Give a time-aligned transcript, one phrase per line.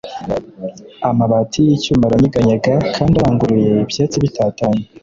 [1.09, 4.83] amabati y'icyuma aranyeganyega kandi aranguruye, ibyatsi bitatanye